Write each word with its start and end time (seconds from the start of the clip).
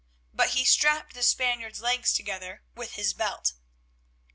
But 0.33 0.55
he 0.57 0.65
strapped 0.65 1.13
the 1.13 1.21
Spaniard's 1.21 1.79
legs 1.79 2.11
together 2.11 2.63
with 2.73 2.93
his 2.95 3.13
belt. 3.13 3.53